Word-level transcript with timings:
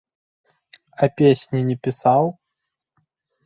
А 1.03 1.11
песні 1.21 1.63
не 1.69 1.77
пісаў? 1.87 2.23